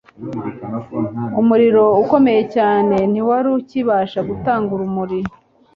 [1.41, 5.19] umuriro ukomeye cyane ntiwari ukibasha gutanga urumuri